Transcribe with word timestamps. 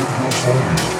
Technophonia. 0.00 0.99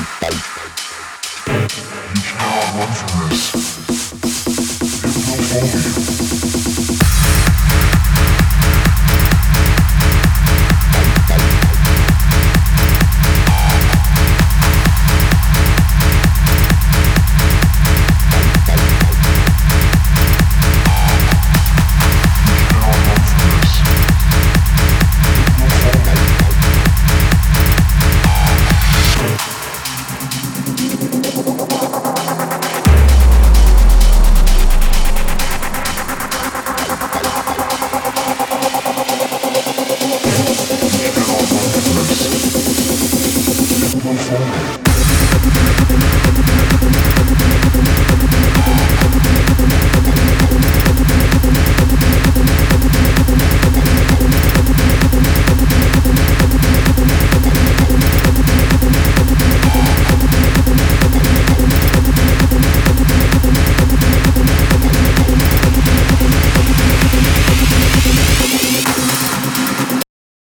You 0.00 0.06
cannot 2.22 2.74
run 2.74 2.92
from 2.94 3.28
this. 3.28 3.79